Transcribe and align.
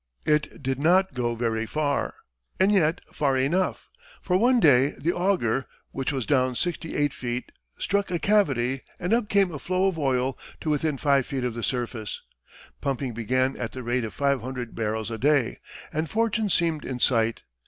It 0.25 0.63
did 0.63 0.79
not 0.79 1.13
go 1.13 1.35
very 1.35 1.67
far 1.67 2.15
and 2.59 2.71
yet 2.71 3.01
far 3.13 3.37
enough 3.37 3.87
for 4.23 4.35
one 4.35 4.59
day 4.59 4.95
the 4.97 5.13
auger, 5.13 5.67
which 5.91 6.11
was 6.11 6.25
down 6.25 6.55
sixty 6.55 6.95
eight 6.95 7.13
feet, 7.13 7.51
struck 7.77 8.09
a 8.09 8.17
cavity, 8.17 8.81
and 8.99 9.13
up 9.13 9.29
came 9.29 9.51
a 9.53 9.59
flow 9.59 9.85
of 9.85 9.99
oil 9.99 10.39
to 10.61 10.71
within 10.71 10.97
five 10.97 11.27
feet 11.27 11.43
of 11.43 11.53
the 11.53 11.61
surface. 11.61 12.19
Pumping 12.81 13.13
began 13.13 13.55
at 13.57 13.73
the 13.73 13.83
rate 13.83 14.03
of 14.03 14.15
five 14.15 14.41
hundred 14.41 14.73
barrels 14.73 15.11
a 15.11 15.19
day, 15.19 15.59
and 15.93 16.09
fortune 16.09 16.49
seemed 16.49 16.83
in 16.83 16.97
sight. 16.97 17.43